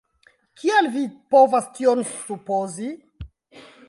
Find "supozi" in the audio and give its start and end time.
2.13-2.89